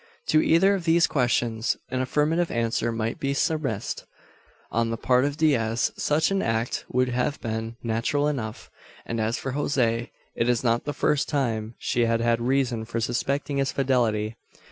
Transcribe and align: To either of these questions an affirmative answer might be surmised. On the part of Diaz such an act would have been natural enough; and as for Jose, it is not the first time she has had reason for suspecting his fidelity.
To 0.29 0.41
either 0.41 0.73
of 0.73 0.85
these 0.85 1.05
questions 1.05 1.77
an 1.91 2.01
affirmative 2.01 2.49
answer 2.49 2.91
might 2.91 3.19
be 3.19 3.35
surmised. 3.35 4.05
On 4.71 4.89
the 4.89 4.97
part 4.97 5.25
of 5.25 5.37
Diaz 5.37 5.91
such 5.95 6.31
an 6.31 6.41
act 6.41 6.85
would 6.91 7.09
have 7.09 7.39
been 7.39 7.75
natural 7.83 8.27
enough; 8.27 8.71
and 9.05 9.21
as 9.21 9.37
for 9.37 9.51
Jose, 9.51 10.09
it 10.33 10.49
is 10.49 10.63
not 10.63 10.85
the 10.85 10.93
first 10.93 11.29
time 11.29 11.75
she 11.77 12.05
has 12.05 12.19
had 12.19 12.41
reason 12.41 12.83
for 12.83 12.99
suspecting 12.99 13.57
his 13.57 13.71
fidelity. 13.71 14.37